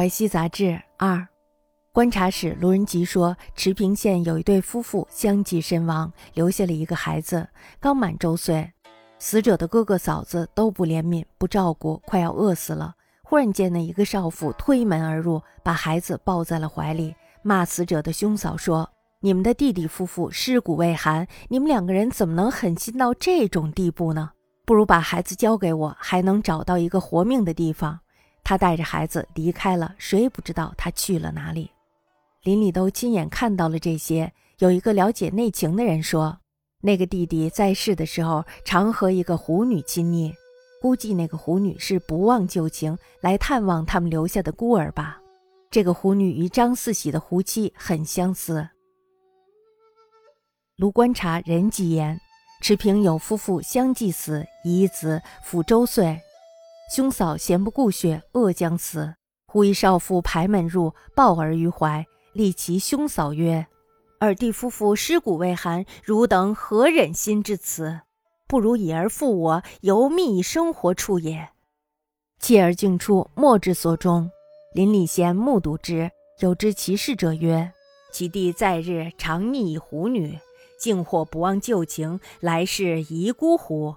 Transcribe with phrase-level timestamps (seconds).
[0.00, 1.28] 淮西杂志二，
[1.92, 7.46] 观察室卢仁吉说，池平县有一对夫妇相继身亡，留下了一个孩子，
[7.78, 8.72] 刚满周岁。
[9.18, 12.94] 死者的哥哥嫂子都不怜悯不照顾，快要饿死了。
[13.22, 18.88] 忽然间呢，一个少妇推门而入，把孩子抱在了怀里，骂死者的兄嫂说
[19.20, 24.30] ：“你们的弟弟夫妇尸骨未寒，你们两个人怎么能狠心到这种地步呢？
[24.64, 28.00] 不如把孩子交给我，还能找到一个活命的地方。”
[28.42, 31.70] 他带着孩子离开了，谁也不知道他去了哪里。
[32.42, 34.32] 邻里都亲眼看到了这些。
[34.58, 36.38] 有一个了解内情的人说，
[36.82, 40.34] 那个弟弟在世的时候常和一个狐女亲昵，
[40.82, 45.18] 估计那个狐女是不忘旧情来探望他们留下的孤儿吧。
[45.70, 48.68] 这个狐女与张四喜的狐妻很相似。
[50.76, 52.20] 卢观察人吉言，
[52.60, 56.20] 池平有夫妇相继死，遗子抚周岁。
[56.90, 59.14] 兄嫂闲不顾血，恶将死。
[59.46, 63.64] 忽一少妇排门入，抱儿于怀，立其兄嫂曰
[64.18, 68.00] ：“尔弟夫妇尸骨未寒，汝等何忍心至此？
[68.48, 71.50] 不如以儿负我，犹觅生活处也。”
[72.40, 74.28] 弃儿竟出，莫之所终。
[74.74, 77.72] 邻里贤目睹之，有知其事者曰
[78.10, 80.36] ：“其弟在日常溺以狐女，
[80.76, 83.94] 竟或不忘旧情，来世遗孤乎？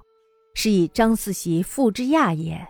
[0.54, 2.68] 是以张四喜父之亚也。”